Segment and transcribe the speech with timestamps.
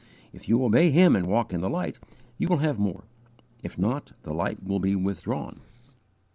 [0.33, 1.99] If you obey Him and walk in the light,
[2.39, 3.03] you will have more;
[3.61, 5.61] if not, the light will be withdrawn."